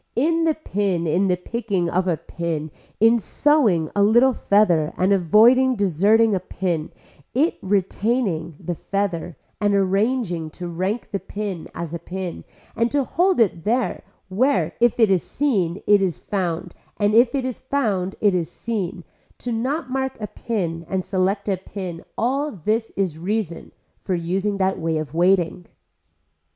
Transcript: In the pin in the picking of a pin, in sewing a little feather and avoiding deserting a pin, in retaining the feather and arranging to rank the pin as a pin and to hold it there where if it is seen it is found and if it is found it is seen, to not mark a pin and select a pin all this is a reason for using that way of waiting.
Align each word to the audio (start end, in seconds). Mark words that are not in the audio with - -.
In 0.15 0.45
the 0.45 0.55
pin 0.55 1.05
in 1.05 1.27
the 1.27 1.37
picking 1.37 1.87
of 1.87 2.07
a 2.07 2.17
pin, 2.17 2.71
in 2.99 3.19
sewing 3.19 3.91
a 3.95 4.01
little 4.01 4.33
feather 4.33 4.95
and 4.97 5.13
avoiding 5.13 5.75
deserting 5.75 6.33
a 6.33 6.39
pin, 6.39 6.89
in 7.35 7.51
retaining 7.61 8.55
the 8.59 8.73
feather 8.73 9.37
and 9.59 9.75
arranging 9.75 10.49
to 10.57 10.67
rank 10.67 11.11
the 11.11 11.19
pin 11.19 11.67
as 11.75 11.93
a 11.93 11.99
pin 11.99 12.45
and 12.75 12.89
to 12.89 13.03
hold 13.03 13.39
it 13.39 13.63
there 13.63 14.01
where 14.27 14.73
if 14.79 14.99
it 14.99 15.11
is 15.11 15.21
seen 15.21 15.83
it 15.85 16.01
is 16.01 16.17
found 16.17 16.73
and 16.97 17.13
if 17.13 17.35
it 17.35 17.45
is 17.45 17.59
found 17.59 18.15
it 18.21 18.33
is 18.33 18.49
seen, 18.49 19.03
to 19.37 19.51
not 19.51 19.91
mark 19.91 20.19
a 20.19 20.25
pin 20.25 20.83
and 20.89 21.03
select 21.03 21.47
a 21.47 21.57
pin 21.57 22.03
all 22.17 22.49
this 22.51 22.89
is 22.97 23.17
a 23.17 23.19
reason 23.19 23.71
for 23.99 24.15
using 24.15 24.57
that 24.57 24.79
way 24.79 24.97
of 24.97 25.13
waiting. 25.13 25.67